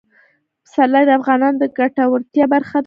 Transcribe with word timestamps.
پسرلی 0.63 1.03
د 1.05 1.11
افغانانو 1.19 1.59
د 1.61 1.63
ګټورتیا 1.77 2.45
برخه 2.53 2.77
ده. 2.79 2.79